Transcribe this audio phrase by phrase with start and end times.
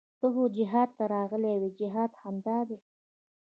[0.19, 2.77] ته خو جهاد ته راغلى وې جهاد همدا دى.